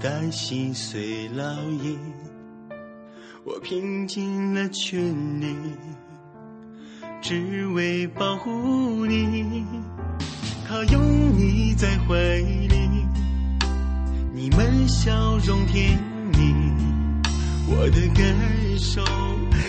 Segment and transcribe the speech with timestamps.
[0.00, 1.42] 上你，孤单心碎烙
[1.82, 1.98] 印。
[3.44, 5.00] 我拼尽了全
[5.40, 5.56] 力，
[7.20, 9.64] 只为保护你。
[10.68, 13.06] 他拥你在怀里，
[14.32, 15.98] 你们笑容甜
[16.32, 16.54] 蜜。
[17.66, 19.02] 我的感受，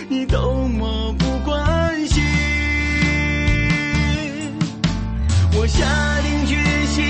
[0.08, 2.22] 你都漠不关心。
[5.52, 5.84] 我下
[6.22, 7.04] 定决心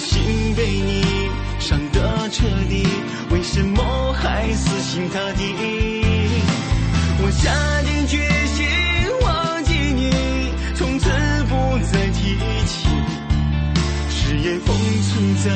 [0.00, 1.04] 心被你
[1.58, 2.86] 伤得彻底，
[3.30, 5.54] 为什么还死心塌地？
[7.22, 8.66] 我下定决心
[9.20, 10.10] 忘记你，
[10.74, 11.10] 从此
[11.48, 12.88] 不再提起。
[14.08, 15.50] 誓言封存在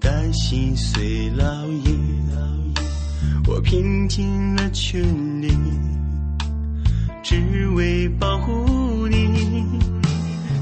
[0.00, 2.18] 担心碎烙印。
[3.46, 5.02] 我拼尽了全
[5.40, 5.48] 力，
[7.22, 9.64] 只为保护你。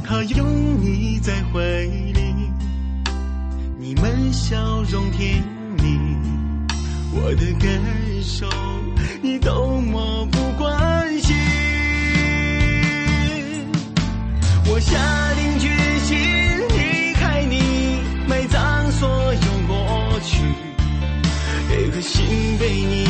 [0.04, 2.34] 他拥你在怀里，
[3.76, 5.42] 你们笑容甜
[5.82, 5.98] 蜜。
[7.12, 7.68] 我的感
[8.22, 8.46] 受，
[9.20, 11.34] 你都漠不关心。
[14.68, 14.96] 我下
[15.34, 15.68] 定决
[22.28, 23.06] 心被你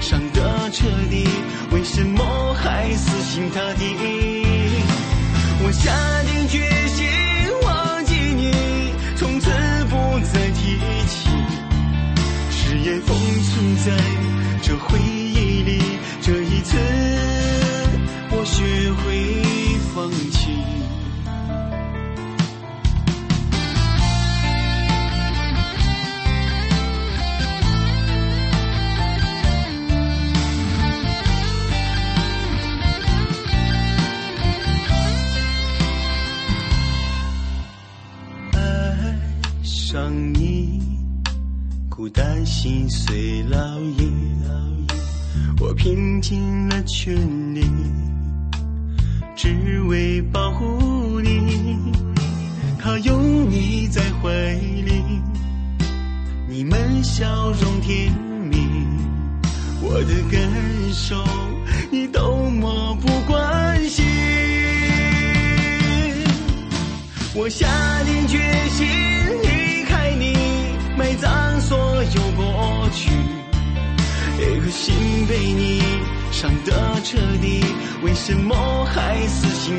[0.00, 1.28] 伤得彻底，
[1.70, 3.84] 为什么还死心塌地？
[5.66, 5.92] 我下
[6.24, 6.58] 定决
[6.88, 7.06] 心
[7.62, 8.52] 忘记你，
[9.16, 9.50] 从此
[9.90, 11.28] 不再提起。
[12.50, 13.92] 誓言封存在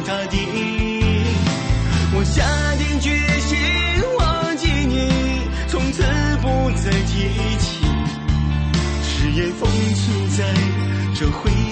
[0.05, 0.38] 大地？
[2.17, 2.45] 我下
[2.77, 3.09] 定决
[3.41, 3.57] 心
[4.19, 6.03] 忘记你，从此
[6.41, 6.45] 不
[6.79, 7.13] 再提
[7.57, 7.66] 起。
[9.01, 10.38] 誓言封存在
[11.15, 11.64] 这回忆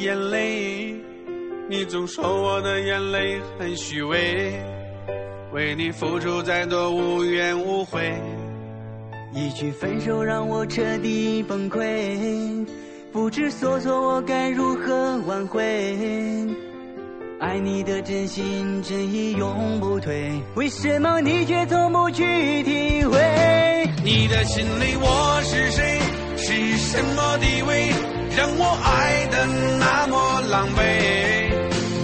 [0.00, 0.94] 眼泪。
[1.68, 4.52] 你总说我的眼泪很虚伪，
[5.52, 8.12] 为你付出再多无怨无悔。
[9.34, 12.66] 一句分手让我彻底崩溃，
[13.12, 15.64] 不知所措，我该如何挽回？
[17.38, 23.18] 爱你的真心真意永不退，为什么你却从不去体会？
[24.02, 26.00] 你的心里我是谁？
[26.38, 27.90] 是什么地位，
[28.36, 29.46] 让我爱的
[29.78, 30.78] 那么狼狈？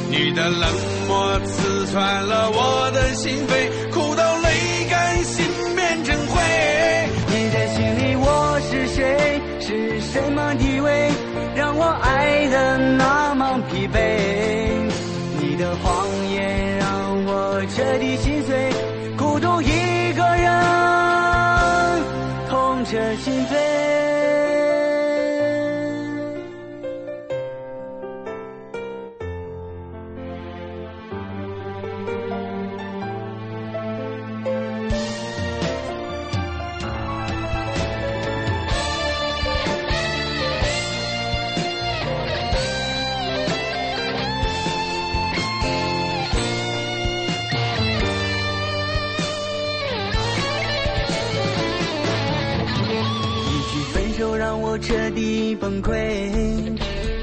[0.08, 0.70] 你的冷
[1.06, 4.49] 漠刺穿了我的心扉，哭到泪
[4.88, 5.44] 干，心
[5.76, 6.40] 变成灰。
[7.29, 9.40] 你在心里我是谁？
[9.61, 11.11] 是什么地位，
[11.55, 14.90] 让我爱的那么疲惫？
[15.38, 18.17] 你的谎言让我彻底
[54.93, 55.97] 彻底崩溃，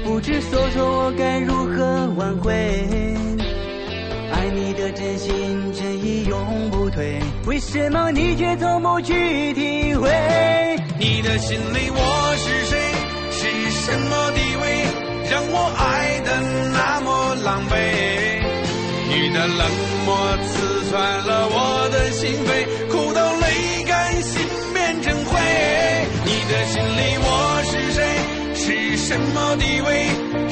[0.02, 2.52] 不知所措，我该如何挽回？
[4.32, 10.10] 爱你的真心真意永不退，为什么你却从不去体会？
[10.98, 12.76] 你的心里我是谁？
[13.30, 14.84] 是什么地位，
[15.30, 16.40] 让我爱的
[16.72, 17.76] 那么狼狈？
[19.10, 19.70] 你的冷
[20.06, 24.42] 漠刺穿了我的心扉，哭到泪干，心
[24.74, 25.38] 变成灰。
[26.24, 27.59] 你的心里我？
[28.70, 30.06] 是什么地位，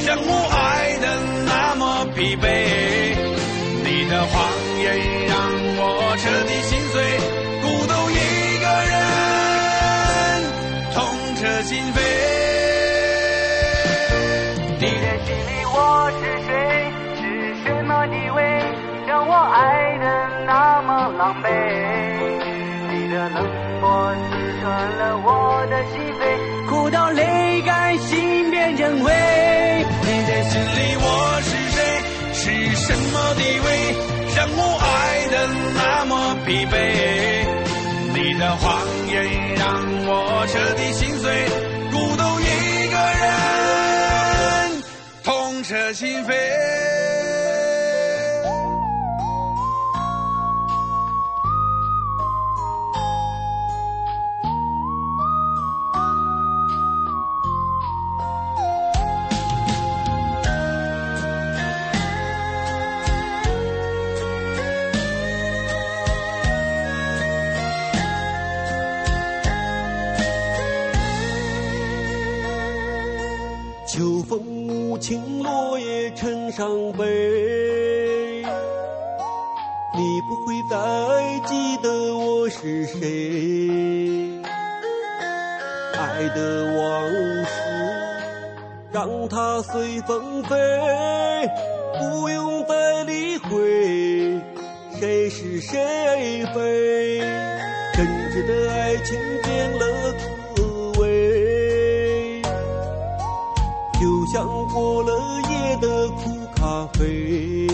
[0.05, 1.07] 让我爱的
[1.45, 2.43] 那么疲惫？
[3.81, 4.35] 你的谎
[4.83, 4.85] 言
[5.27, 5.39] 让
[5.77, 5.81] 我
[6.17, 7.01] 彻底心碎，
[7.61, 8.13] 孤独一
[8.59, 8.93] 个人，
[10.93, 10.97] 痛
[11.37, 11.97] 彻心扉。
[14.79, 16.51] 你的心里我是谁？
[17.15, 17.23] 是
[17.63, 18.37] 什么地位，
[19.07, 20.05] 让我爱的
[20.45, 21.47] 那么狼狈？
[22.91, 23.47] 你的冷
[23.79, 24.29] 漠刺
[24.59, 24.65] 穿
[24.97, 26.21] 了我的心扉，
[28.07, 29.11] 心变成灰。
[30.01, 31.05] 你在心心里我
[31.43, 31.77] 是谁？
[32.33, 32.41] 是
[32.75, 33.67] 什么地位，
[34.35, 35.33] 让我爱的
[35.75, 36.11] 那么
[36.45, 36.73] 疲惫？
[38.13, 38.65] 你的谎
[39.07, 39.15] 言
[39.55, 39.65] 让
[40.07, 40.11] 我
[40.47, 41.45] 彻底心碎，
[41.91, 42.43] 孤独一
[42.87, 44.81] 个人，
[45.23, 46.78] 痛彻心扉。
[76.59, 77.05] 伤悲。
[79.95, 80.75] 你不会再
[81.47, 84.41] 记得我是谁，
[85.93, 87.09] 爱的往
[87.45, 87.53] 事
[88.91, 90.57] 让它随风飞，
[91.97, 94.41] 不用再理会
[94.99, 97.21] 谁是谁非。
[97.95, 100.13] 真挚的爱情变了
[100.55, 102.41] 滋味。
[103.93, 105.09] 就像过了
[105.49, 106.38] 夜的苦
[106.69, 107.67] 咖啡。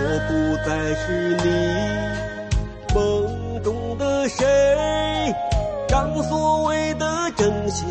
[0.00, 0.32] 我不
[0.64, 1.46] 再是你
[2.94, 4.46] 梦中的谁，
[5.90, 7.86] 让所谓的真心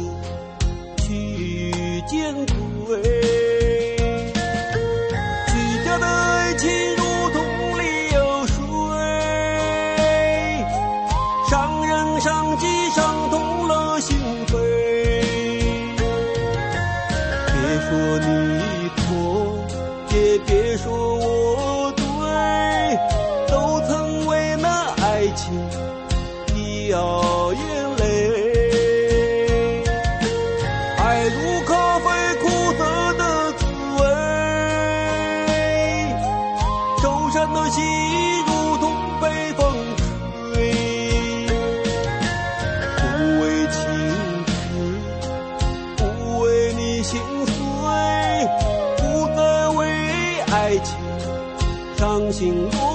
[52.44, 52.93] 伤心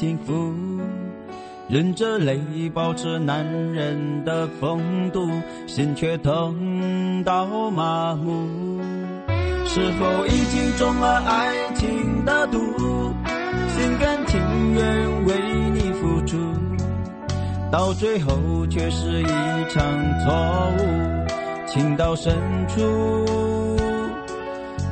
[0.00, 0.54] 幸福，
[1.68, 2.40] 忍着泪
[2.72, 5.28] 保持男人的风度，
[5.66, 8.80] 心却疼到麻木。
[9.66, 12.58] 是否已经中了爱情的毒，
[13.68, 14.40] 心甘情
[14.72, 15.34] 愿为
[15.74, 16.38] 你付出，
[17.70, 19.26] 到最后却是一
[19.68, 19.84] 场
[20.24, 21.66] 错误。
[21.66, 22.34] 情到深
[22.68, 22.80] 处，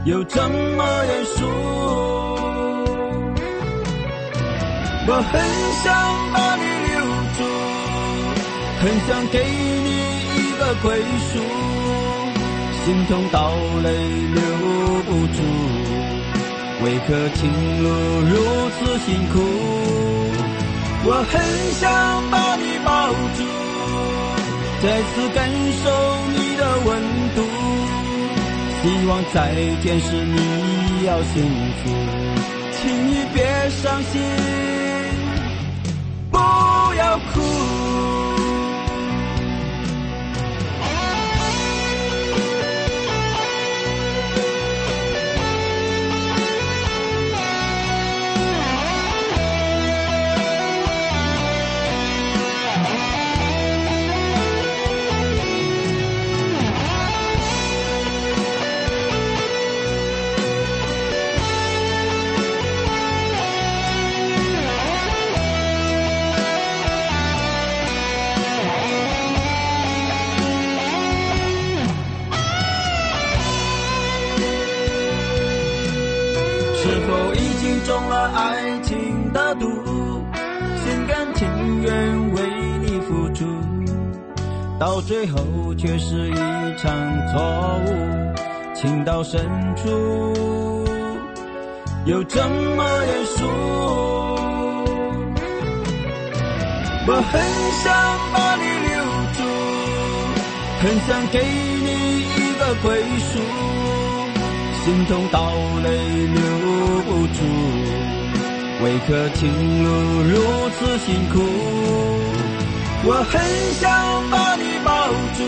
[0.05, 2.18] 又怎么认输？
[5.11, 5.41] 我很
[5.83, 5.89] 想
[6.35, 6.93] 把你留
[7.39, 7.41] 住，
[8.79, 9.89] 很想给你
[10.37, 11.01] 一个归
[11.33, 11.41] 属，
[12.85, 13.51] 心痛到
[13.83, 13.89] 泪
[14.35, 14.39] 流
[15.07, 15.41] 不住，
[16.85, 17.41] 为何情
[17.83, 17.89] 路
[18.29, 18.37] 如
[18.77, 19.35] 此辛苦？
[21.05, 21.41] 我很
[21.81, 21.89] 想
[22.31, 23.41] 把你抱住，
[24.83, 25.89] 再次感受
[26.37, 26.89] 你的温
[27.35, 27.41] 度，
[28.83, 30.37] 希望再见时你
[31.07, 31.35] 要幸
[31.83, 31.89] 福，
[32.77, 33.37] 请你别
[33.71, 34.78] 伤心。
[36.49, 38.18] 不要哭。
[84.79, 85.39] 到最后
[85.77, 86.35] 却是一
[86.77, 86.89] 场
[87.33, 87.89] 错误，
[88.77, 89.41] 情到深
[89.75, 89.85] 处
[92.07, 93.45] 又怎么认输？
[97.11, 97.41] 我很
[97.83, 97.91] 想
[98.33, 98.95] 把你留
[99.35, 99.39] 住，
[100.81, 101.89] 很想给你
[102.23, 102.87] 一个归
[103.19, 103.43] 属，
[104.85, 105.51] 心痛到
[105.83, 105.87] 泪
[106.29, 106.39] 流
[107.05, 107.37] 不住，
[108.85, 109.43] 为何情
[109.83, 109.89] 路
[110.23, 110.33] 如
[110.71, 111.37] 此辛苦？
[113.05, 113.41] 我很
[113.81, 113.89] 想
[114.29, 114.48] 把
[115.39, 115.45] 住，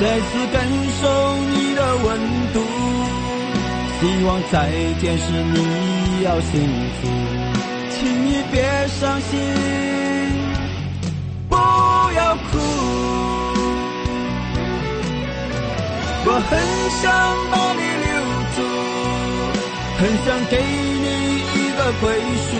[0.00, 0.56] 再次感
[1.02, 1.02] 受
[1.52, 2.06] 你的温
[2.54, 2.56] 度，
[4.00, 4.54] 希望再
[4.98, 5.56] 见时你
[6.24, 6.52] 要幸
[6.96, 7.06] 福，
[7.90, 7.96] 请
[8.26, 8.54] 你别
[8.88, 9.38] 伤心，
[11.50, 12.50] 不要哭。
[16.28, 16.50] 我很
[17.02, 17.04] 想
[17.52, 18.10] 把你留
[18.56, 18.58] 住，
[19.98, 20.54] 很想给
[21.02, 21.04] 你
[21.54, 22.04] 一个归
[22.48, 22.50] 属，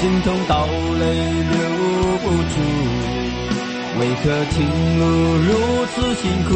[0.00, 0.52] 心痛到
[1.00, 1.02] 泪
[1.50, 1.54] 流
[2.22, 2.56] 不住，
[3.96, 4.56] 为何情
[4.98, 5.02] 路
[5.36, 5.48] 如
[5.94, 6.50] 此辛苦？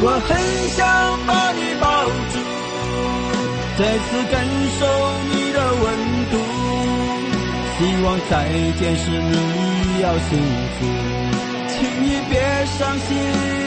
[0.00, 0.30] 我很
[0.70, 0.78] 想
[1.26, 1.84] 把你抱
[2.30, 2.34] 住，
[3.76, 4.34] 再次感
[4.78, 4.80] 受
[5.30, 5.84] 你的温
[6.30, 6.34] 度，
[7.78, 8.32] 希望再
[8.78, 9.34] 见时你
[10.02, 10.30] 要幸
[10.78, 10.86] 福，
[11.68, 12.32] 请你别
[12.66, 13.63] 伤心。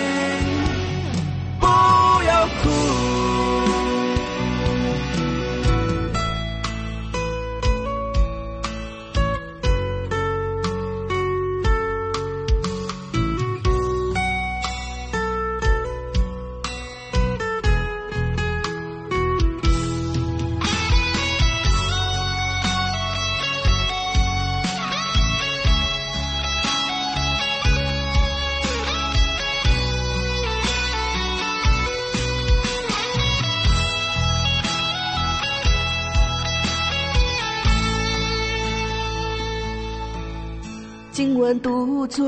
[41.37, 42.25] 晚独坐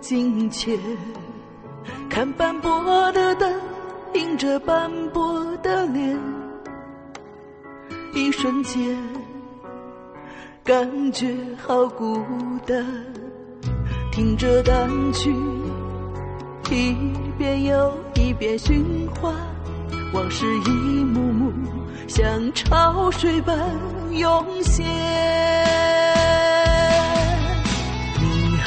[0.00, 0.78] 镜前，
[2.08, 3.52] 看斑驳的灯
[4.14, 6.16] 映着斑驳的脸，
[8.14, 8.96] 一瞬间
[10.62, 12.22] 感觉好孤
[12.64, 12.86] 单。
[14.12, 15.34] 听着单曲，
[16.70, 16.94] 一
[17.36, 19.34] 遍又一遍循环，
[20.12, 20.70] 往事一
[21.02, 21.52] 幕幕
[22.06, 23.58] 像潮水般
[24.12, 25.67] 涌现。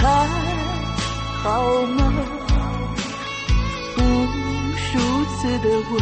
[0.01, 0.07] 还
[1.43, 1.99] 好吗？
[3.97, 3.99] 无
[4.75, 4.89] 数
[5.35, 5.93] 次的问，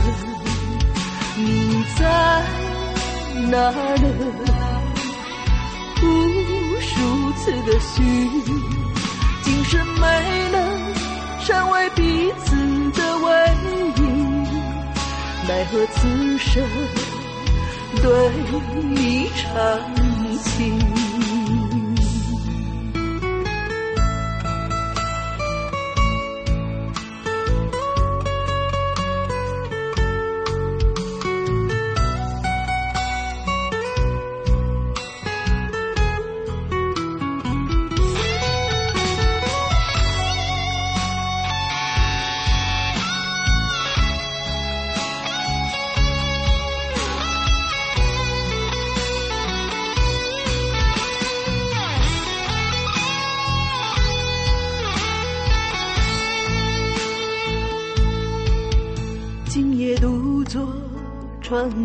[1.36, 2.02] 你在
[3.50, 3.52] 哪
[3.97, 4.08] 呢？
[6.02, 6.06] 无
[6.80, 6.89] 数
[7.34, 8.02] 次的寻，
[9.43, 10.06] 今生没
[10.54, 10.58] 能
[11.43, 12.56] 成为彼此
[12.91, 13.28] 的唯
[13.97, 14.00] 一，
[15.45, 16.63] 奈何此生
[18.02, 18.06] 对
[18.95, 19.45] 你长
[20.41, 20.99] 情。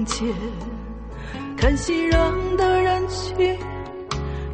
[0.05, 0.29] 前
[1.57, 3.57] 看熙攘的人群，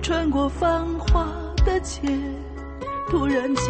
[0.01, 1.27] 穿过繁华
[1.65, 2.01] 的街，
[3.09, 3.65] 突然间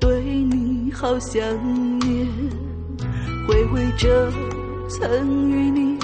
[0.00, 1.40] 对你好想
[2.00, 2.26] 念，
[3.46, 4.32] 回味着
[4.88, 5.98] 曾与你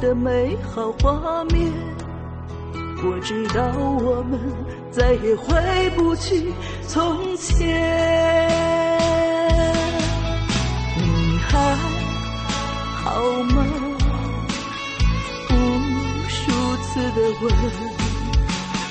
[0.00, 1.72] 的美好画面。
[3.04, 4.38] 我知道我们
[4.92, 6.52] 再也回不去
[6.86, 8.61] 从前，
[13.22, 13.64] 好吗？
[15.50, 15.52] 无
[16.28, 16.40] 数
[16.78, 17.42] 次的问，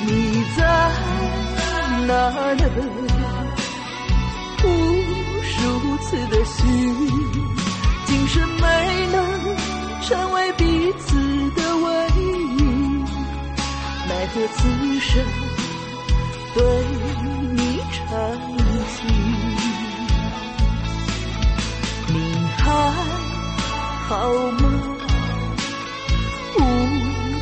[0.08, 0.10] 你
[0.56, 0.60] 在
[2.08, 2.14] 哪
[2.54, 2.64] 呢？
[4.64, 4.66] 无
[5.44, 5.52] 数
[5.98, 6.66] 次的寻，
[8.06, 8.64] 今生没
[9.12, 9.16] 能
[10.02, 10.64] 成为彼
[11.00, 11.08] 此
[11.52, 12.60] 的唯一，
[14.08, 14.60] 奈何此
[15.02, 15.12] 生
[16.54, 16.64] 对
[24.22, 24.64] 好吗？
[26.56, 26.60] 无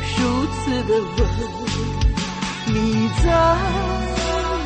[0.02, 0.16] 数
[0.46, 1.20] 次的问，
[2.68, 2.74] 你
[3.22, 3.24] 在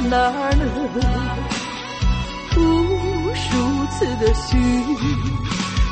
[0.09, 0.55] 哪儿
[0.94, 1.03] 呢？
[2.57, 2.59] 无
[3.35, 3.44] 数
[3.90, 4.46] 次的寻，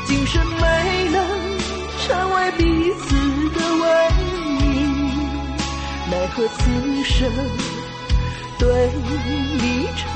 [0.06, 0.62] 今生没
[1.10, 1.18] 能
[2.06, 2.06] 成
[2.36, 2.62] 为彼
[3.00, 3.04] 此
[3.50, 3.84] 的唯
[4.60, 4.62] 一，
[6.08, 6.60] 奈何此
[7.02, 7.10] 生
[8.60, 8.62] 对
[9.60, 10.06] 你长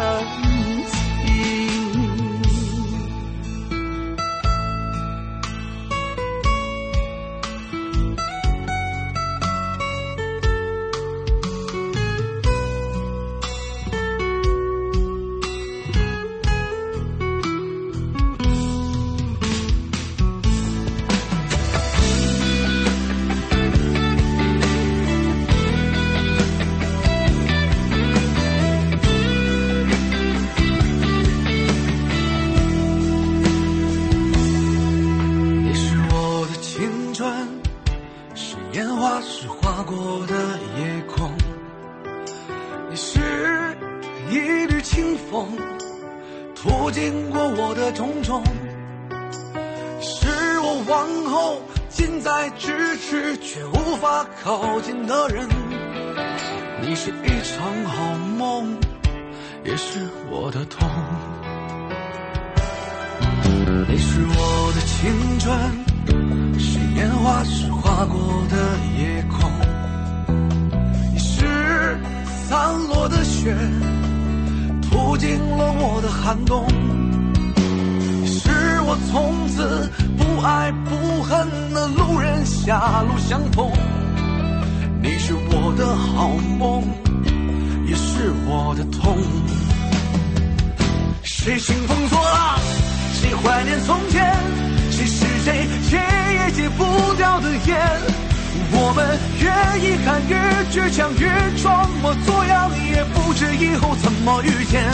[100.37, 101.29] 越倔强，越
[101.63, 104.85] 装模作样，也不知以后怎么遇见。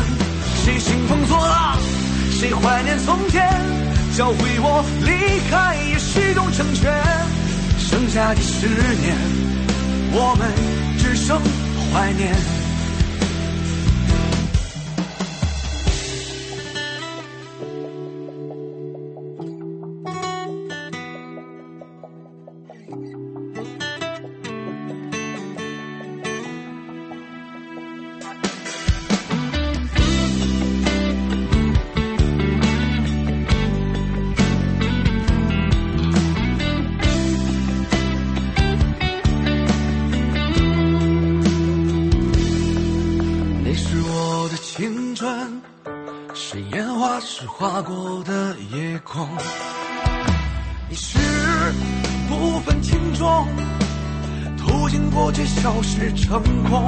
[0.65, 1.77] 谁兴风作浪？
[2.31, 3.51] 谁怀念从前？
[4.17, 6.93] 教会我离开也是一种成全。
[7.79, 8.67] 剩下的十
[9.01, 9.17] 年，
[10.13, 10.49] 我们
[10.99, 11.41] 只剩
[11.93, 12.62] 怀念。
[47.73, 49.27] 划过的夜空，
[50.91, 51.17] 你是
[52.29, 53.49] 不分轻重，
[54.59, 56.87] 途经过却消失成空。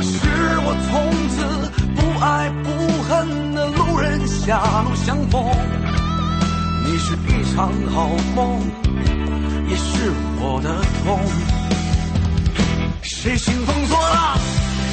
[0.00, 0.28] 是
[0.60, 1.36] 我从此
[1.96, 5.44] 不爱不恨的路人狭路相逢。
[6.84, 8.60] 你是一场好梦，
[9.68, 11.18] 也是我的痛。
[13.02, 14.38] 谁兴风作浪？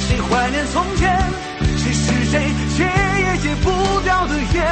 [0.08, 1.16] 谁怀念从前？
[1.76, 2.40] 谁是谁
[3.42, 4.62] 戒不掉的烟？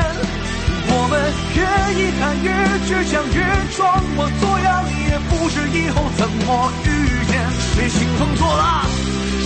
[0.93, 1.21] 我们
[1.59, 1.61] 越
[1.99, 2.49] 遗憾越
[2.87, 3.43] 倔强，越
[3.77, 6.89] 装模作样，也不知以后怎么遇
[7.27, 7.35] 见。
[7.75, 8.87] 谁兴风作浪？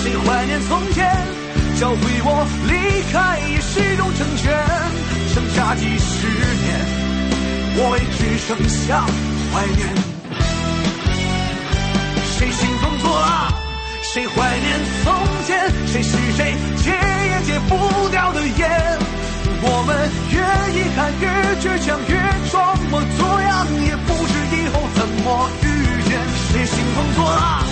[0.02, 1.08] 谁怀念从前？
[1.80, 2.72] 教会我离
[3.10, 4.44] 开也是一种成全。
[5.32, 6.28] 剩下几十
[6.60, 6.84] 年，
[7.76, 9.06] 我也只剩下
[9.50, 9.88] 怀念。
[12.36, 13.50] 谁兴风作浪？
[14.02, 14.68] 谁怀念
[15.02, 15.14] 从
[15.46, 15.72] 前？
[15.86, 18.83] 谁是谁戒也戒不掉的烟？
[19.66, 19.96] 我们
[20.28, 20.36] 越
[20.76, 21.24] 遗憾越
[21.58, 22.12] 倔强，越
[22.50, 25.66] 装模作样，也不知以后怎么遇
[26.04, 26.20] 见。
[26.52, 27.64] 谁兴风作浪？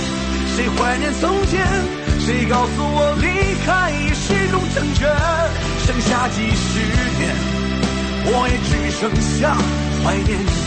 [0.56, 1.60] 谁怀念从前？
[2.24, 3.26] 谁告诉我离
[3.66, 5.06] 开也是一种成全？
[5.84, 6.80] 剩下几十
[7.18, 7.36] 年，
[8.24, 9.54] 我也只剩下
[10.02, 10.61] 怀念。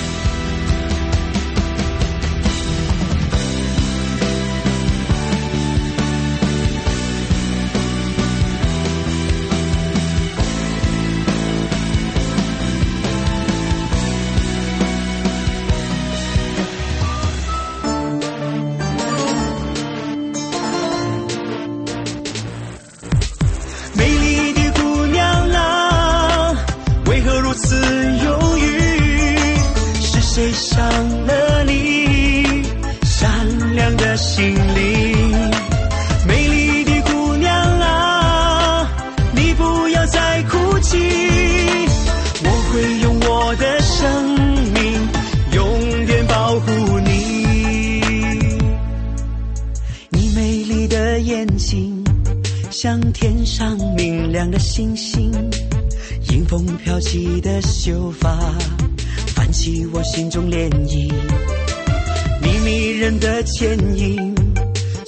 [63.60, 64.36] 人的倩影，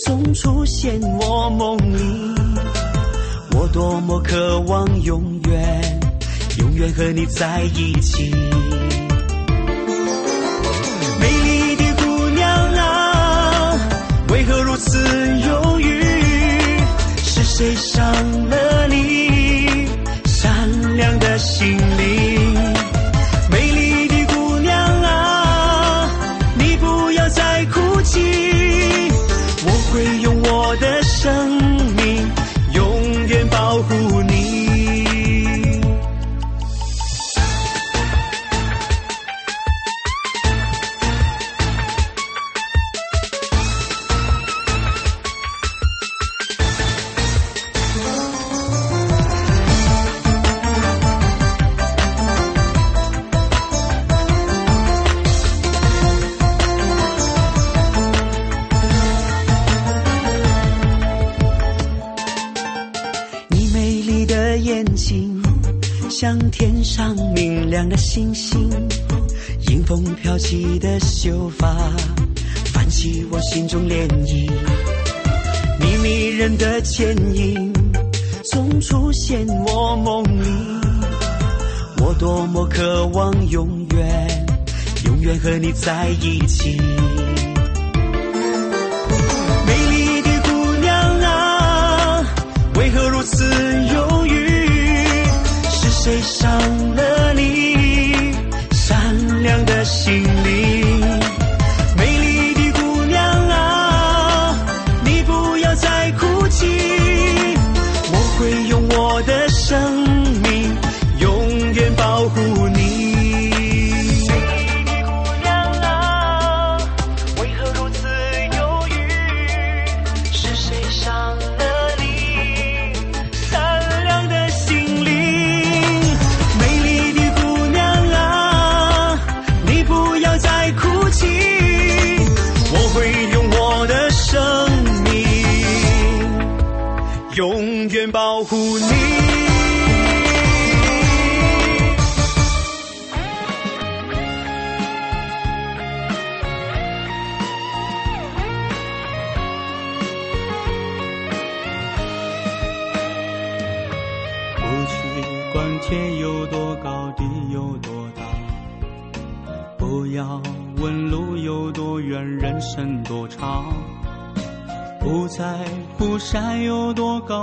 [0.06, 2.36] 总出现我梦里。
[3.54, 6.00] 我多么渴望永远，
[6.60, 8.32] 永远和你在一起。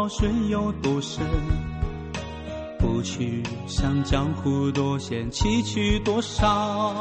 [0.08, 1.24] 水有多深，
[2.78, 6.94] 不去想江湖多险，崎岖多少。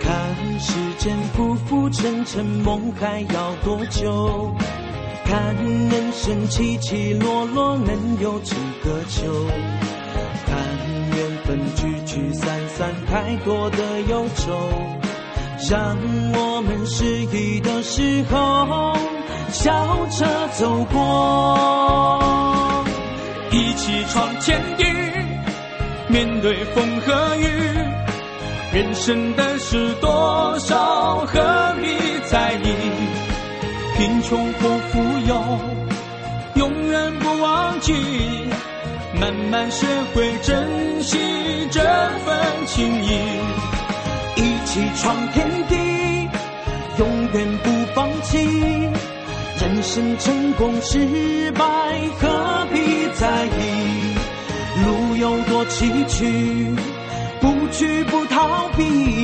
[0.00, 4.54] 看世间浮浮沉沉，梦还要多久？
[5.24, 9.46] 看人生起起落落，能有几个秋？
[10.46, 10.56] 看
[11.16, 14.56] 缘分聚聚散散，太多的忧愁。
[15.68, 15.96] 让
[16.34, 18.94] 我们失意的时候，
[19.50, 19.72] 笑
[20.10, 22.84] 着走过，
[23.50, 24.84] 一起闯天地，
[26.08, 27.46] 面对风和雨。
[28.72, 32.74] 人生的事多少，何必在意？
[33.96, 35.58] 贫穷或富有，
[36.56, 37.94] 永远不忘记。
[39.18, 41.16] 慢慢学会珍惜
[41.70, 43.08] 这份情谊。
[44.36, 46.28] 一起闯天地，
[46.98, 48.90] 永远不放弃。
[49.58, 51.64] 人生成功失败，
[52.20, 54.14] 何必在意？
[54.84, 56.76] 路有多崎岖，
[57.40, 59.15] 不惧不逃避。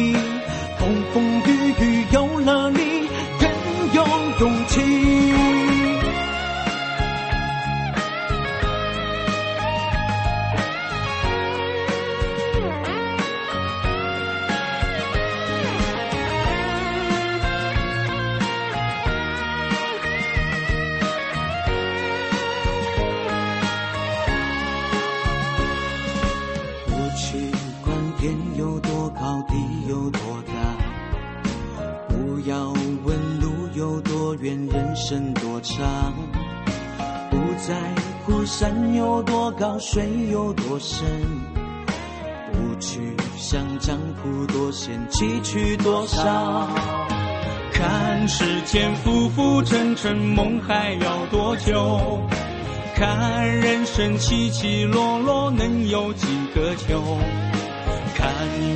[39.62, 41.06] 有多高，水有多深，
[42.52, 46.68] 不去想江湖多险，崎岖多少。
[47.72, 52.20] 看世间浮浮沉沉，梦还要多久？
[52.96, 57.00] 看人生起起落落，能有几个秋？
[58.16, 58.28] 看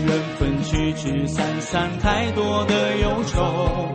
[0.07, 3.89] 缘分聚聚散散，太多的忧愁。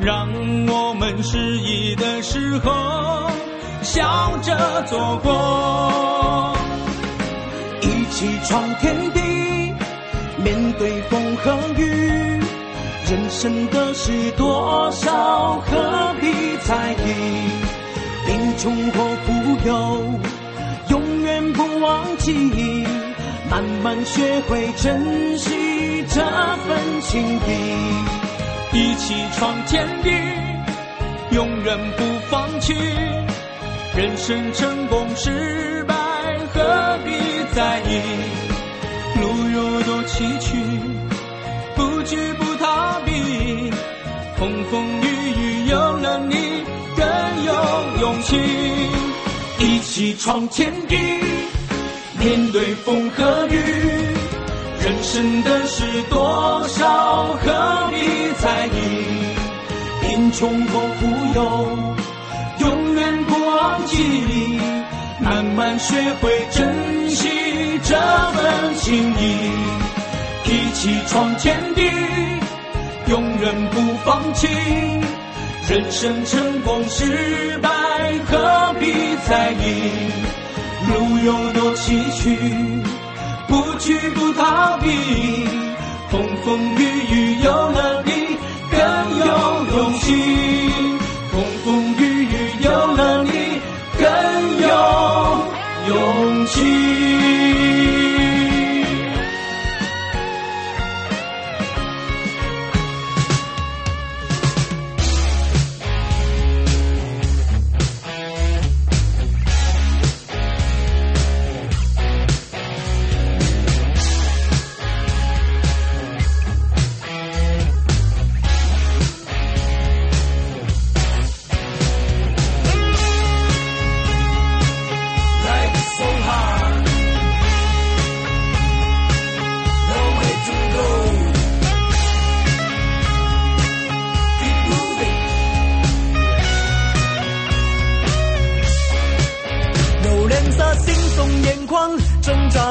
[0.00, 0.26] 让
[0.68, 3.30] 我们失意的时候，
[3.82, 6.13] 笑着走过。
[8.14, 9.20] 一起闯天地，
[10.38, 11.84] 面对风和雨。
[13.10, 16.28] 人生的事多少，何必
[16.62, 17.12] 在意？
[18.24, 20.00] 贫穷或富有，
[20.90, 22.86] 永远不忘记。
[23.50, 26.20] 慢慢学会珍惜这
[26.68, 28.78] 份情谊。
[28.78, 30.10] 一起闯天地，
[31.34, 32.74] 永远不放弃。
[33.96, 35.96] 人生成功失败，
[36.52, 37.10] 何必
[37.54, 38.00] 在意？
[39.20, 40.56] 路有多崎岖，
[41.76, 43.70] 不惧不逃避。
[44.36, 45.06] 风风雨
[45.38, 46.34] 雨有了你，
[46.96, 47.06] 更
[47.44, 47.52] 有
[48.00, 48.36] 勇气。
[49.60, 50.96] 一起闯天地，
[52.18, 53.56] 面对风和雨。
[54.80, 57.96] 人生的事多少，何必
[58.42, 58.72] 在意？
[60.02, 61.78] 贫穷或富有，
[62.58, 64.58] 永远不忘记，
[65.20, 67.28] 慢慢学会珍惜
[67.86, 67.94] 这
[68.32, 69.36] 份情谊，
[70.44, 71.82] 一起闯天地，
[73.08, 74.48] 永远不放弃。
[75.68, 77.68] 人生成功失败
[78.26, 78.92] 何必
[79.28, 79.90] 在意？
[80.88, 82.82] 路有多崎岖，
[83.48, 84.88] 不惧不逃避。
[86.10, 88.12] 风风雨雨有了你，
[88.70, 88.78] 更
[89.18, 89.26] 有
[89.76, 90.73] 勇气。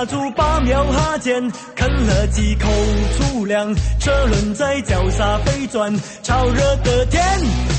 [0.06, 2.68] 住八秒哈欠，啃了几口
[3.18, 7.22] 粗粮，车轮在脚下飞转，超热的天，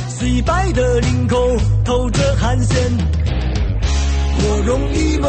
[0.09, 1.37] 洗白的领口
[1.85, 2.77] 透着汗腺。
[4.37, 5.29] 我容易吗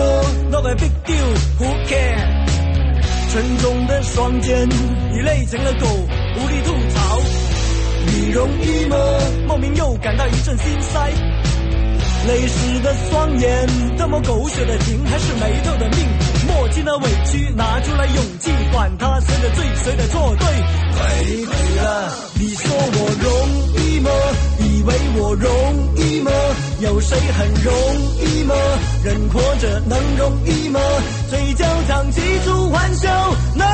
[0.51, 2.45] ？No big deal, who care？
[3.31, 4.67] 沉重的双肩
[5.13, 7.21] 已累成了狗，无力吐槽。
[8.08, 8.95] 你容易吗？
[9.47, 11.12] 莫名又感到一阵心塞。
[12.27, 16.08] 泪湿的双眼，这么狗血的情还是没透的命，
[16.55, 20.47] 过尽了委屈拿出了勇气，管他谁的罪谁的错对，
[20.95, 24.09] 对了，你说我容易吗？
[24.59, 25.51] 以为我容
[25.97, 26.31] 易吗？
[26.79, 27.73] 有谁很容
[28.21, 28.55] 易吗？
[29.03, 30.79] 人活着能容易吗？
[31.29, 33.09] 嘴角藏起初欢笑，
[33.55, 33.65] 内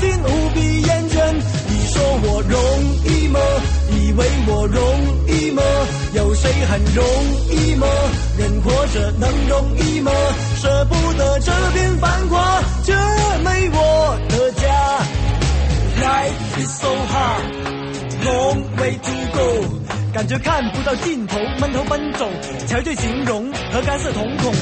[0.00, 1.59] 心无比厌倦。
[1.90, 2.58] 说我容
[3.04, 3.40] 易吗？
[3.90, 4.82] 以为我容
[5.26, 5.62] 易吗？
[6.14, 7.04] 有谁很容
[7.50, 7.86] 易吗？
[8.38, 10.12] 人活着能容易吗？
[10.60, 12.92] 舍不得这片繁华，却
[13.44, 14.66] 没我的家。
[16.00, 17.44] Life is so hard,
[18.24, 19.40] long way to go。
[20.12, 22.28] 感觉看不到尽头，闷头奔走，
[22.66, 24.52] 憔悴形容和干涩瞳孔。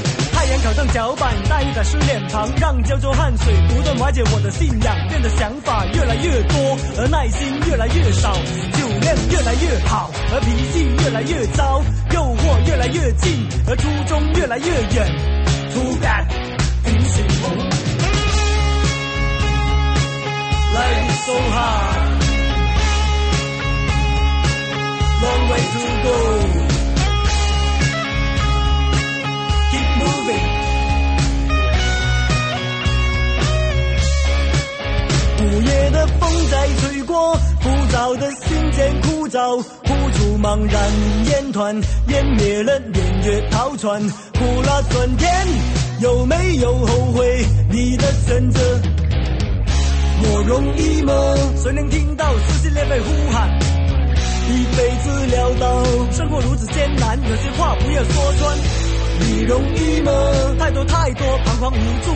[0.49, 4.97] 太阳烤上脚板，大雨打湿脸庞，让焦灼汗水不断瓦解我的信仰。
[5.07, 8.33] 变得想法越来越多，而耐心越来越少。
[8.33, 11.83] 酒量越来越好，而脾气越来越糟。
[12.15, 15.07] 诱惑越来越近，而初衷越来越远。
[15.75, 16.25] Too bad，
[16.83, 17.55] 挺醒红。
[20.73, 22.09] Life is so hard。
[25.21, 26.68] long way to go.
[35.41, 40.91] 午夜的风在吹过，浮躁的心间枯燥，呼出茫然
[41.27, 44.01] 烟团，湮灭了年月逃窜，
[44.37, 45.31] 苦辣酸甜，
[46.01, 48.61] 有没有后悔你的选择？
[50.21, 51.13] 我容易吗？
[51.63, 53.49] 谁能听到撕心裂肺呼喊？
[54.49, 58.59] 一辈子潦倒，生活如此艰难，有些话不要说穿。
[59.21, 60.13] 你容易吗？
[60.59, 62.13] 太多太多彷徨无助，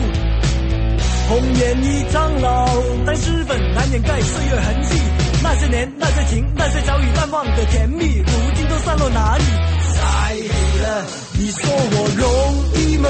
[1.29, 2.67] 红颜已苍老，
[3.05, 5.01] 但脂粉难掩盖岁月痕迹。
[5.41, 9.43] 那些年，那些情，那些早已淡忘的甜蜜，如今都散落哪里？
[9.43, 11.05] 晒黑了。
[11.33, 13.09] 你说我容易吗？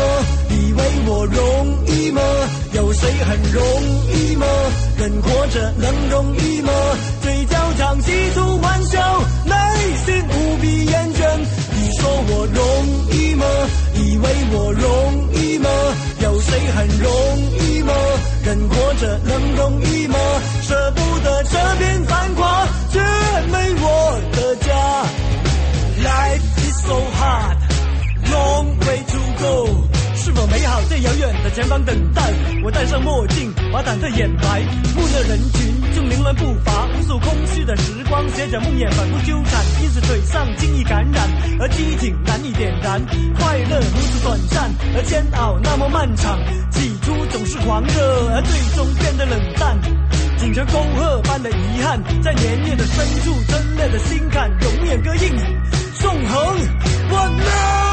[0.50, 2.22] 以为我容易吗？
[2.74, 3.64] 有谁很容
[4.14, 4.48] 易吗？
[4.98, 6.72] 人活着能容易吗？
[7.22, 9.56] 嘴角常喜出欢笑，内
[10.06, 11.24] 心无比厌倦。
[12.04, 12.64] 说我容
[13.12, 13.46] 易吗？
[13.96, 15.70] 以为我容易吗？
[16.20, 17.10] 有谁很容
[17.62, 17.94] 易吗？
[18.44, 20.18] 人活着能容易吗？
[20.64, 25.06] 舍不得这片繁华，却没我的家。
[26.04, 27.58] Life is so hard,
[28.30, 29.93] long way to go。
[30.24, 32.22] 是否美好在遥远的前方等待？
[32.64, 34.64] 我戴上墨镜，把忐忑掩埋。
[34.96, 43.06] 暮色人群中凌乱步伐，无数空虚的时光，写着梦魇反复纠缠，因此腿上轻易感染，而激情难以点燃。
[43.38, 46.40] 快乐如此短暂，而煎熬那么漫长。
[46.72, 49.78] 起初总是狂热，而最终变得冷淡。
[50.38, 55.36] 紧着沟壑般的遗憾，在年月的深处，真烈的心坎，永远割印
[56.00, 56.58] 纵横。
[57.12, 57.93] 我 know。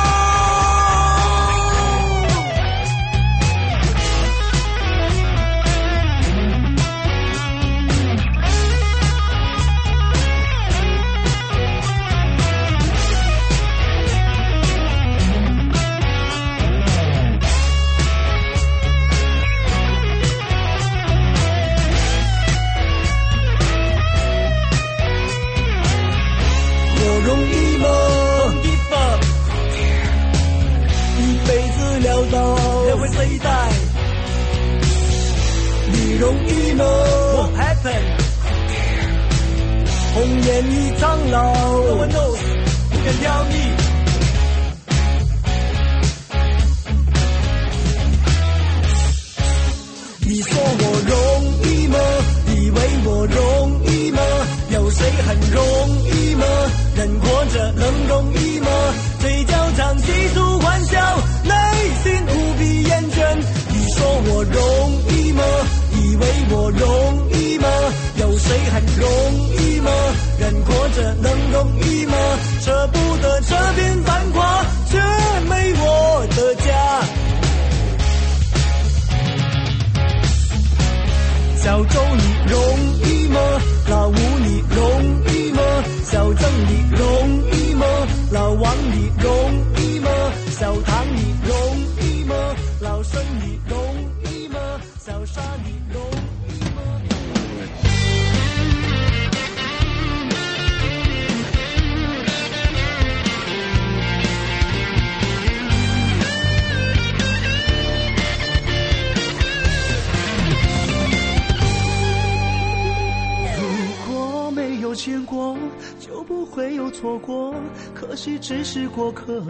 [118.72, 119.42] 是过客。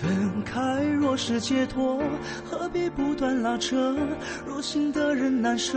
[0.00, 2.02] 分开若是解脱
[2.42, 3.94] 何必不断拉扯？
[4.46, 5.76] 入心的人难舍。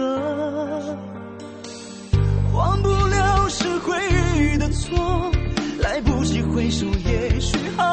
[2.54, 3.98] 忘不了是回
[4.38, 5.30] 忆的错
[5.82, 7.91] 来不及回首也许好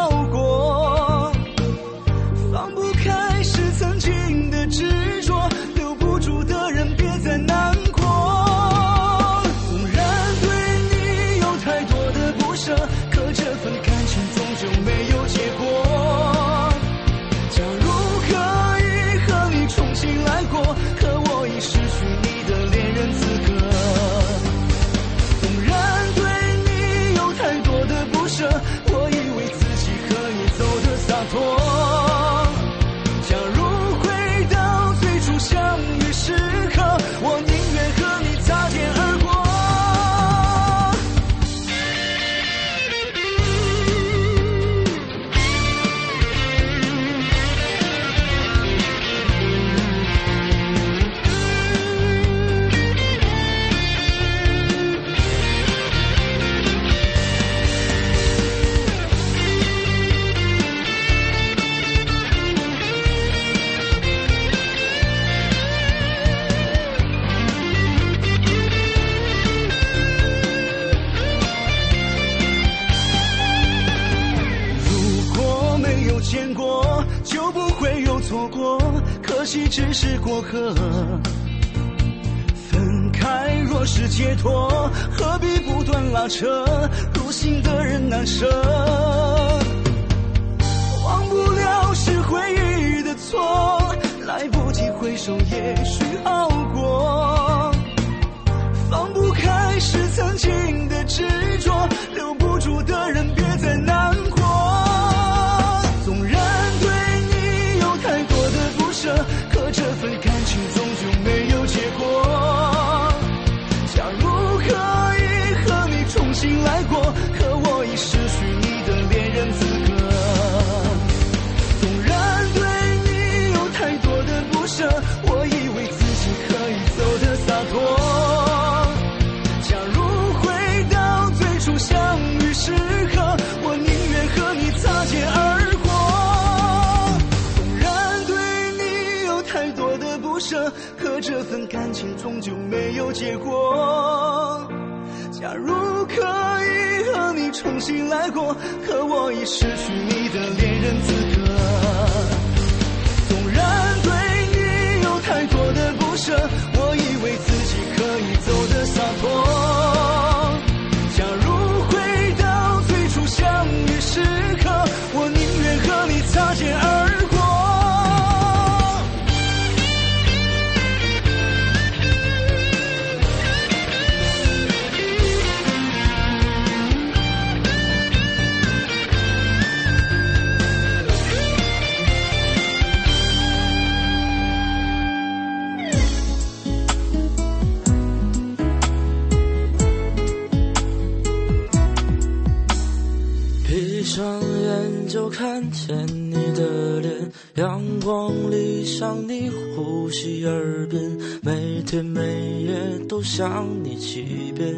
[203.39, 204.75] 想你几遍，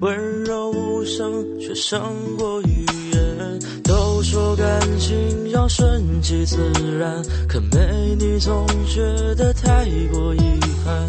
[0.00, 2.00] 温柔无声却胜
[2.38, 3.60] 过语言。
[3.84, 6.56] 都说感情要顺其自
[6.98, 9.02] 然，可没你总觉
[9.34, 10.40] 得太过遗
[10.82, 11.06] 憾。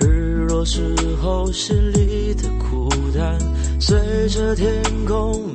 [0.00, 0.92] 日落时
[1.22, 3.38] 候心里的孤单，
[3.78, 3.96] 随
[4.28, 5.49] 着天空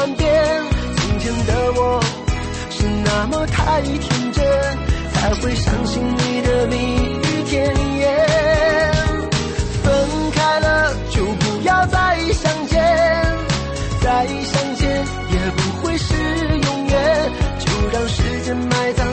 [0.00, 0.32] 万遍。
[0.96, 2.00] 从前的我
[2.70, 4.42] 是那么太天真，
[5.12, 6.76] 才会相信你的蜜
[7.20, 7.66] 语甜
[7.98, 8.26] 言。
[9.82, 9.92] 分
[10.32, 12.82] 开了就不要再相见，
[14.00, 14.88] 再相见
[15.32, 17.30] 也不会是永远。
[17.58, 19.06] 就让时间埋葬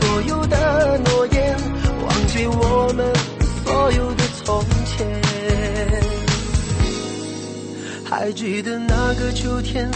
[0.00, 1.56] 所有的诺言，
[2.02, 3.06] 忘记我们
[3.64, 5.06] 所有的从前。
[8.08, 9.88] 还记得那个秋天，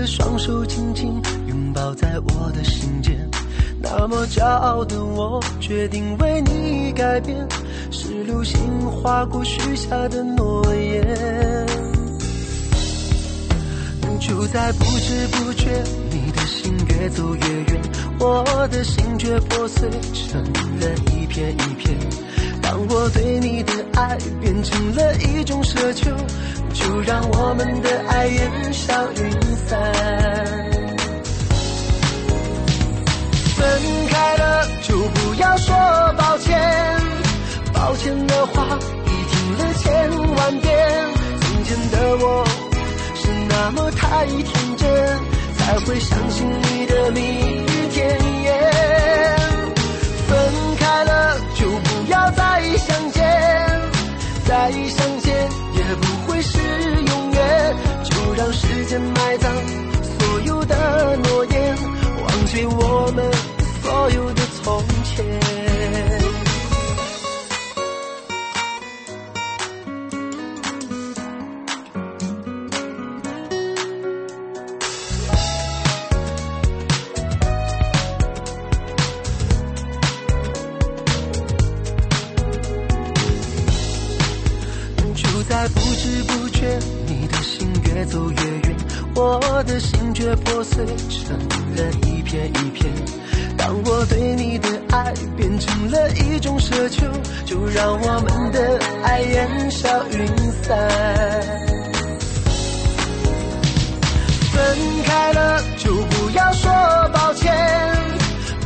[0.00, 3.14] 的双手紧紧拥抱在我的心间。
[3.82, 7.36] 那么骄傲的我，决定为你改变，
[7.90, 11.66] 是流星划过许下的诺言。
[14.18, 15.68] 就在不知不觉，
[16.10, 17.82] 你的心越走越远，
[18.20, 21.94] 我的心却破碎成了一片一片。
[22.62, 26.10] 当我对你的爱变成了一种奢求，
[26.72, 29.30] 就让我们的爱烟消云
[29.66, 29.78] 散。
[33.56, 35.74] 分开了就不要说
[36.16, 36.58] 抱歉，
[37.72, 40.70] 抱歉的话已听了千万遍。
[41.40, 42.44] 从前的我
[43.14, 45.18] 是那么太天真，
[45.58, 48.48] 才会相信你的蜜语甜言。
[50.26, 50.38] 分
[50.78, 53.20] 开了就不要再相见，
[54.46, 55.59] 再相见。
[58.40, 59.54] 让时间埋葬
[60.18, 61.76] 所有的诺言，
[62.22, 63.30] 忘记我们
[63.82, 65.49] 所有的从前。
[88.00, 88.76] 越走越远，
[89.14, 91.36] 我的心却破碎成
[91.76, 92.90] 了一片一片。
[93.58, 97.04] 当我对你的爱变成了一种奢求，
[97.44, 100.26] 就让我们的爱烟消云
[100.62, 100.78] 散。
[104.50, 106.72] 分开了就不要说
[107.12, 107.54] 抱歉，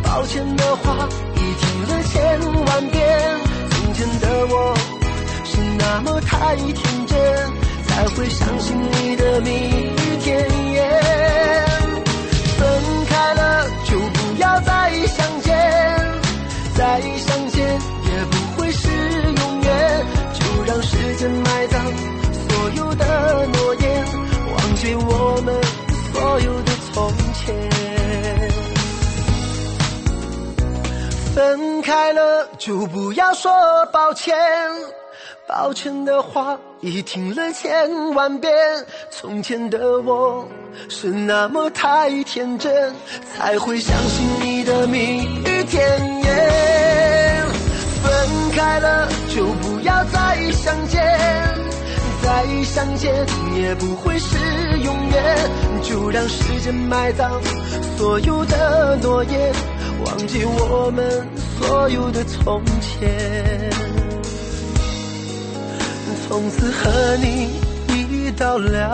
[0.01, 3.03] 抱歉的话已听了千万遍。
[3.69, 4.77] 从前的我。
[5.45, 7.19] 是那么太天真，
[7.95, 10.37] 才会相信你的蜜语甜
[10.73, 11.01] 言。
[12.59, 15.57] 分开了就不要再相见，
[16.75, 20.07] 再相见也不会是永远。
[20.35, 24.05] 就让时间埋葬所有的诺言，
[24.51, 25.55] 忘记我们
[26.13, 27.55] 所有的从前。
[31.33, 33.53] 分开了就不要说
[33.93, 34.35] 抱歉。
[35.57, 38.53] 抱歉的话已听了千万遍，
[39.09, 40.49] 从前的我
[40.89, 42.93] 是那么太天真，
[43.33, 45.81] 才会相信你的蜜语甜
[46.25, 47.47] 言。
[48.03, 51.01] 分开了就不要再相见，
[52.21, 53.15] 再相见
[53.55, 54.37] 也不会是
[54.83, 55.51] 永远。
[55.85, 57.31] 就让时间埋葬
[57.97, 59.53] 所有的诺言，
[60.05, 61.25] 忘记我们
[61.61, 64.04] 所有的从前。
[66.29, 67.51] 从此和你
[67.89, 68.91] 一刀两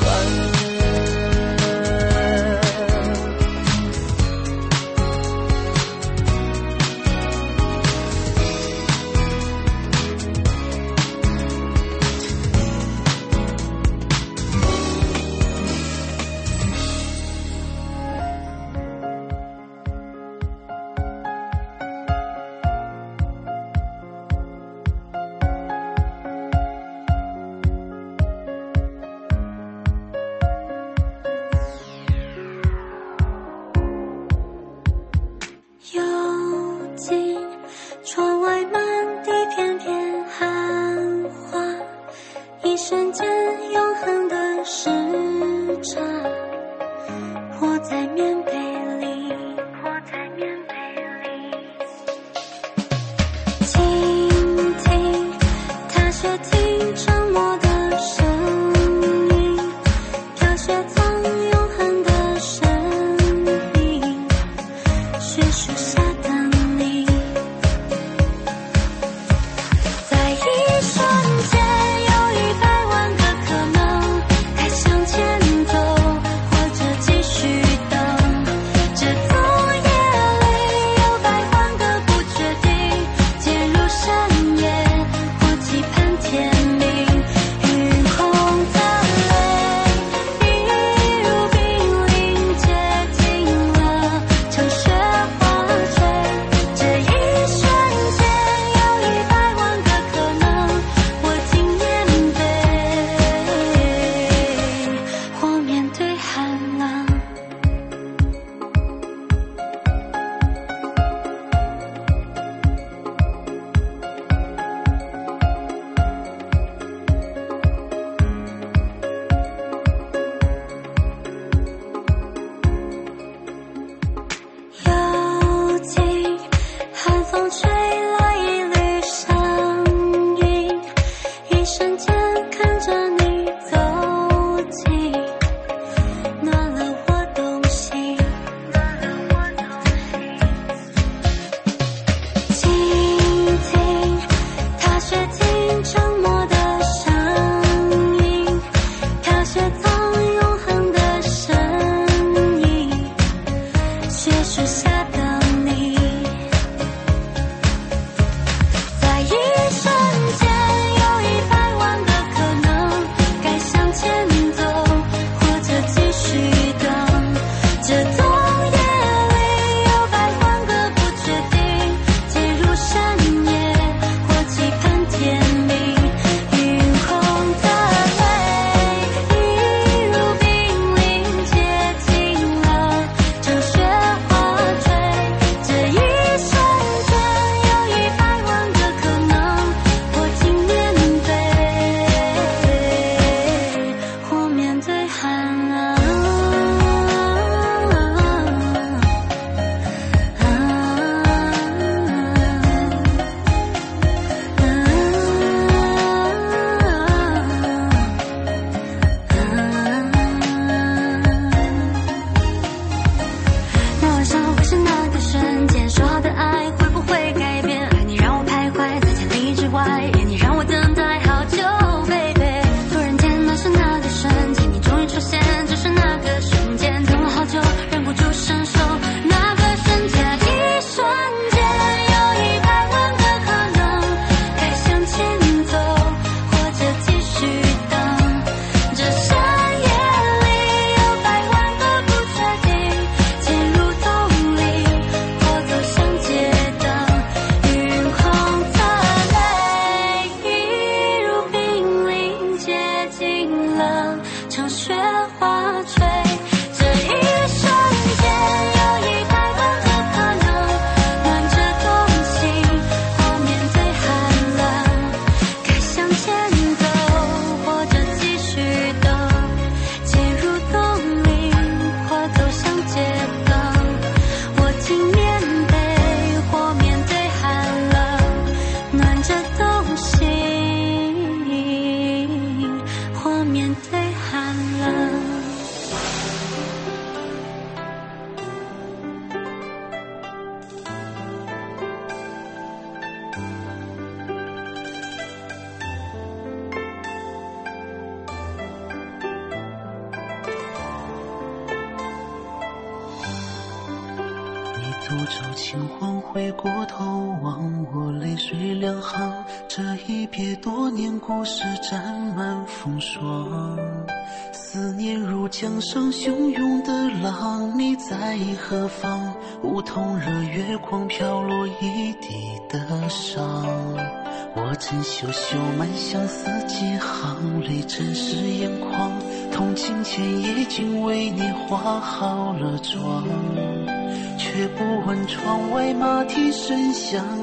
[0.00, 0.53] 断。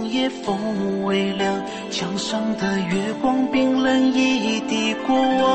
[0.09, 5.51] 夜风微凉，江上的月光冰冷一地过往。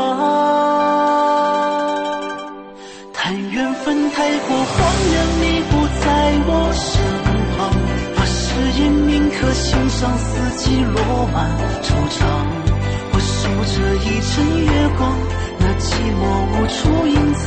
[3.12, 4.76] 叹缘分太过荒
[5.12, 6.06] 凉，你不在
[6.46, 6.88] 我身
[7.56, 7.58] 旁，
[8.16, 8.38] 把誓
[8.80, 11.50] 言铭刻心上，四季落满
[11.82, 12.24] 惆怅。
[13.12, 14.32] 我守着一城
[14.64, 15.02] 月光，
[15.58, 15.84] 那寂
[16.16, 17.44] 寞无处隐藏。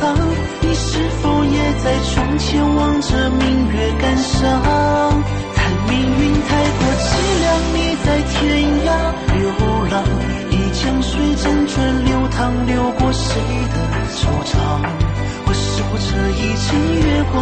[0.60, 0.88] 你是
[1.20, 4.40] 否也在窗前望着明月感伤？
[5.88, 6.48] 命运太
[6.78, 7.06] 过凄
[7.40, 8.38] 凉，你在天
[8.86, 8.88] 涯
[9.34, 9.40] 流
[9.90, 9.94] 浪，
[10.50, 13.28] 一江水辗转流淌，流过谁
[13.72, 13.76] 的
[14.14, 14.54] 惆怅？
[15.46, 16.68] 我守着一城
[17.00, 17.34] 月光，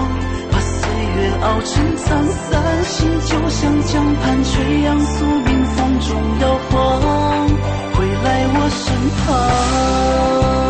[0.51, 0.79] 把岁
[1.17, 2.07] 月熬成沧
[2.51, 2.51] 桑。
[2.85, 6.09] 心就像江畔垂杨，宿命风中
[6.41, 6.73] 摇晃，
[7.95, 8.87] 回来我身
[9.19, 10.68] 旁。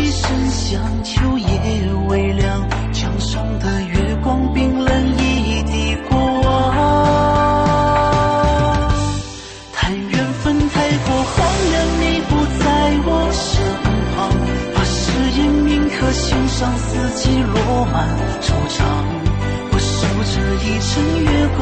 [0.00, 0.80] 一声响。
[1.04, 1.46] 秋夜
[2.08, 6.48] 微凉，墙上的月光冰冷一地过往。
[9.74, 11.34] 叹缘分太过荒
[11.70, 12.64] 凉，你不在
[13.04, 13.62] 我身
[14.16, 14.18] 旁，
[14.74, 18.08] 把誓言铭刻心上，四季落满
[18.40, 18.82] 惆怅。
[19.72, 20.34] 我守着
[20.64, 20.90] 一城
[21.24, 21.28] 月
[21.58, 21.60] 光，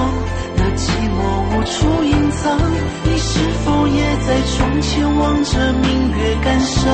[0.56, 1.18] 那寂寞
[1.50, 2.56] 无处隐藏。
[3.04, 3.30] 你是
[3.64, 4.86] 否也在窗前
[5.16, 6.86] 望着明月感伤？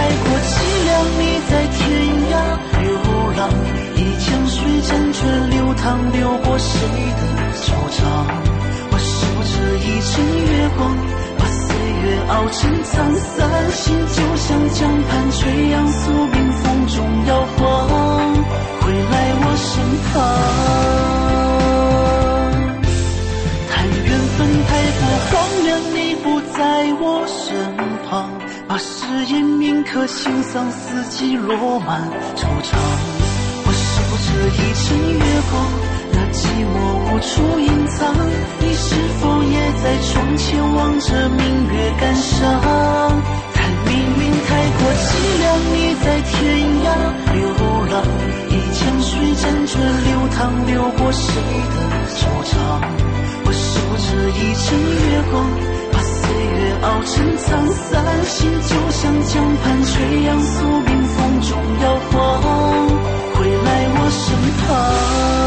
[0.00, 0.50] 太过凄
[0.86, 0.90] 凉，
[1.20, 1.78] 你在天
[2.32, 2.34] 涯
[2.80, 2.88] 流
[3.36, 3.40] 浪，
[3.96, 5.20] 一江水辗转
[5.50, 6.72] 流淌，流过谁
[7.18, 7.22] 的
[7.60, 8.00] 惆怅？
[8.90, 10.10] 我守着一城
[10.46, 10.80] 月光，
[11.36, 11.60] 把岁
[12.00, 13.36] 月熬成沧桑。
[13.72, 16.96] 心就像江畔垂杨，宿命风中
[17.26, 17.60] 摇晃，
[18.80, 19.68] 回来我身
[20.14, 21.09] 旁。
[28.70, 32.76] 把誓言铭刻心上，四季落满惆怅。
[33.66, 35.18] 我守着一城月
[35.50, 35.52] 光，
[36.12, 38.14] 那寂寞无处隐藏。
[38.60, 42.46] 你是否也在窗前望着明月感伤？
[43.52, 44.48] 叹命运太
[44.78, 46.30] 过凄凉，你在天
[46.86, 46.94] 涯
[47.34, 47.42] 流
[47.90, 48.06] 浪，
[48.46, 51.34] 一江水辗转流淌，流过谁
[51.74, 51.76] 的
[52.14, 52.54] 惆怅？
[53.42, 55.42] 我守着一城月光，
[56.82, 57.90] 熬成沧桑。
[58.24, 62.18] 心就像江畔垂杨，宿命风中摇晃，
[63.34, 64.22] 回来我身
[64.60, 65.39] 旁。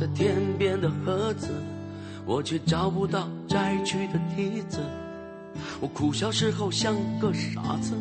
[0.00, 1.48] 在天边的盒子，
[2.24, 4.78] 我却找不到摘取的梯子。
[5.78, 7.92] 我哭笑时候像个傻子，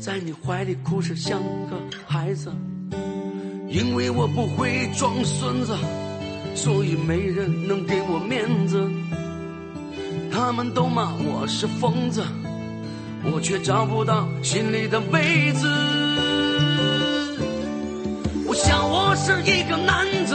[0.00, 1.40] 在你怀里哭时像
[1.70, 2.52] 个孩子，
[3.68, 5.72] 因为我不会装孙子。
[6.56, 8.90] 所以没人能给我面子，
[10.32, 12.24] 他们都骂我是疯子，
[13.22, 15.68] 我却找不到心里的位子。
[18.48, 20.34] 我想我是一个男子，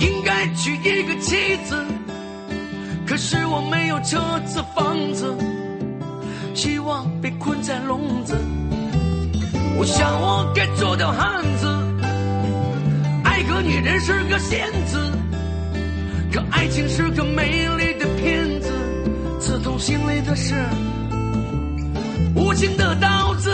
[0.00, 1.76] 应该娶一个妻子，
[3.06, 5.34] 可是我没有车子房子，
[6.54, 8.34] 希望被困在笼子。
[9.76, 11.66] 我想我该做条汉子。
[13.24, 14.98] 爱个女人是个仙子，
[16.32, 18.72] 可爱情是个美丽的骗子。
[19.38, 20.54] 刺痛心里的是
[22.34, 23.50] 无情的刀子。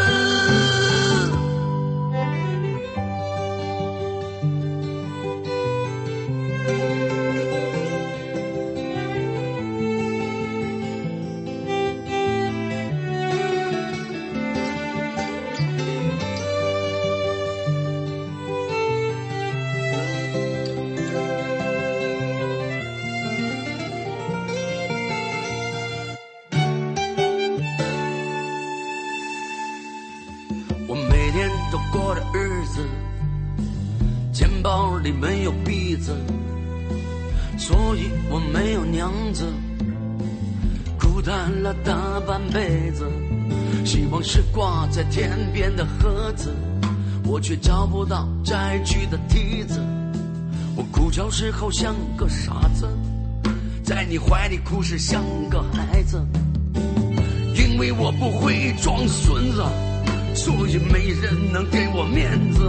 [39.32, 39.44] 子，
[40.98, 43.10] 孤单了大半辈子。
[43.84, 46.54] 希望是挂在天边的盒子，
[47.24, 49.80] 我却找不到摘去的梯子。
[50.74, 52.88] 我哭叫时候像个傻子，
[53.84, 56.20] 在你怀里哭时像个孩子，
[57.54, 59.62] 因为我不会装孙子。
[60.34, 62.60] 所以没人能给我面子，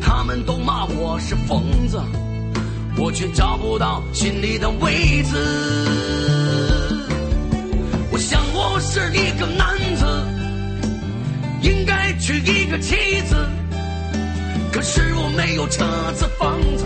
[0.00, 2.00] 他们都骂我是疯子，
[2.96, 5.36] 我却找不到心里的位置。
[8.10, 10.06] 我想我是一个男子，
[11.62, 13.36] 应该娶一个妻子，
[14.72, 15.84] 可是我没有车
[16.14, 16.84] 子房子，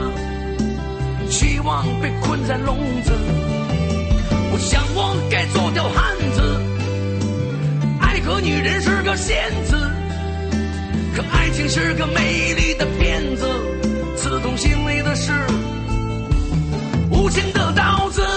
[1.30, 3.12] 希望被困在笼子。
[4.52, 6.62] 我想我该做条汉子。
[8.24, 9.36] 可女人是个仙
[9.66, 9.76] 子，
[11.14, 13.46] 可爱情是个美丽的骗子，
[14.16, 15.30] 刺痛心里的是
[17.26, 18.35] 无情的刀子。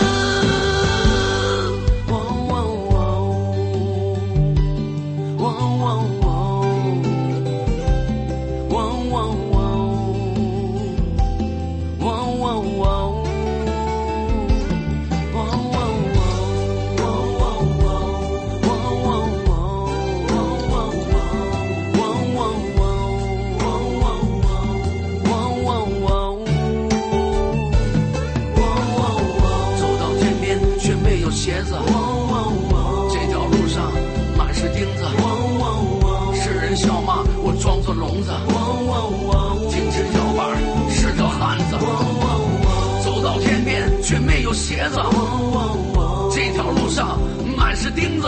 [47.81, 48.27] 是钉子，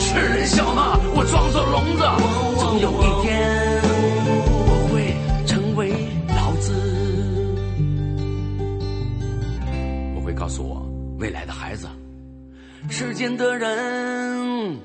[0.00, 2.02] 是人笑骂我装作聋子，
[2.58, 3.82] 总有一天
[4.48, 5.14] 我会
[5.46, 5.92] 成为
[6.28, 6.72] 老子。
[10.16, 10.82] 我会告诉我
[11.18, 11.86] 未来的孩子，
[12.88, 14.80] 世间的人，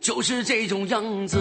[0.00, 1.38] 就是这种样子。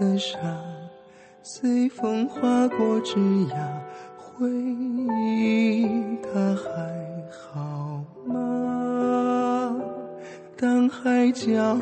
[0.00, 0.38] 的沙，
[1.42, 3.54] 随风划过枝桠，
[4.16, 5.86] 回忆
[6.22, 6.70] 它还
[7.30, 9.76] 好吗？
[10.56, 11.76] 当海角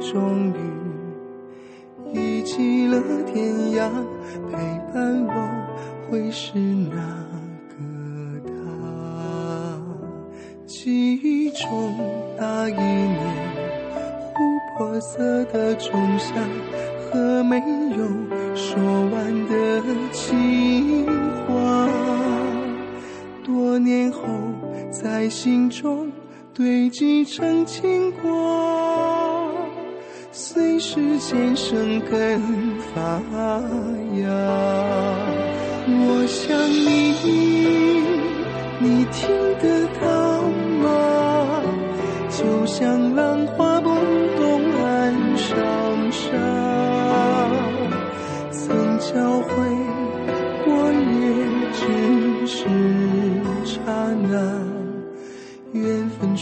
[0.00, 3.90] 终于遗弃了天涯，
[4.50, 4.58] 陪
[4.92, 5.32] 伴我
[6.10, 6.96] 会是哪
[7.70, 7.74] 个
[8.46, 9.80] 他？
[10.66, 11.94] 记忆中
[12.38, 13.56] 那一年。
[14.36, 14.38] 琥
[14.76, 16.34] 珀色的仲夏
[17.16, 17.56] 和没
[17.96, 18.06] 有
[18.54, 18.76] 说
[19.10, 19.82] 完的
[20.12, 21.06] 情
[21.46, 21.88] 话，
[23.42, 24.20] 多年后
[24.90, 26.12] 在心中
[26.52, 28.28] 堆积成牵挂，
[30.30, 32.38] 随时间生根
[32.94, 33.00] 发
[34.20, 34.28] 芽。
[35.88, 36.84] 我想你，
[38.78, 39.30] 你听
[39.62, 40.04] 得到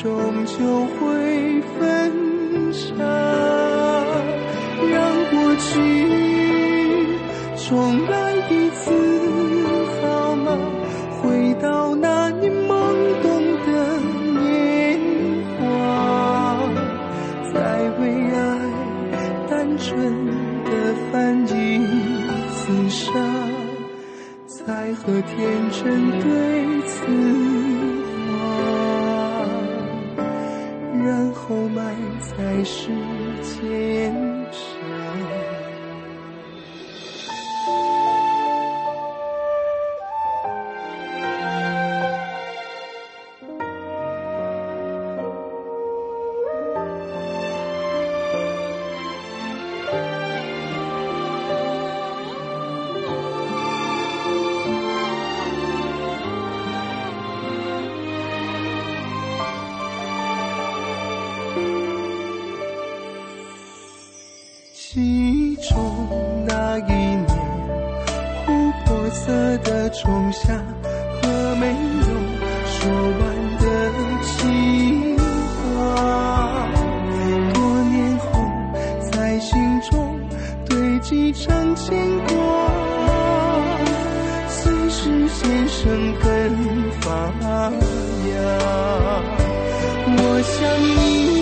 [0.05, 0.13] 终
[0.45, 2.13] 究会分
[2.75, 2.93] 岔，
[4.93, 4.95] 让
[5.31, 5.65] 过去
[7.57, 8.93] 重来一次
[10.03, 10.59] 好吗？
[11.23, 12.69] 回到那年懵
[13.23, 13.27] 懂
[13.65, 13.71] 的
[14.43, 15.01] 年
[15.59, 15.63] 华，
[17.55, 17.57] 再
[17.99, 18.37] 为爱
[19.49, 19.89] 单纯
[20.67, 20.71] 的
[21.11, 21.81] 犯一
[22.53, 23.11] 次傻，
[24.47, 25.33] 再和天
[25.73, 25.83] 真
[26.21, 26.29] 对
[26.83, 26.95] 次
[32.63, 32.89] 世
[33.43, 33.94] 界。
[69.63, 70.55] 的仲夏
[71.23, 71.73] 和没有
[72.67, 72.77] 说
[73.21, 73.23] 完
[73.59, 73.65] 的
[74.23, 75.17] 情
[75.77, 75.79] 话，
[77.53, 77.57] 多
[77.91, 78.25] 年后
[79.11, 79.53] 在心
[79.91, 79.93] 中
[80.69, 81.97] 堆积成牵
[82.27, 82.33] 挂，
[84.49, 86.25] 随时间生根
[87.01, 87.07] 发
[88.31, 88.33] 芽。
[90.17, 91.34] 我想你，